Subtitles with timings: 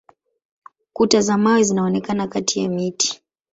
[0.93, 3.21] Kuta za mawe zinaonekana kati ya miti.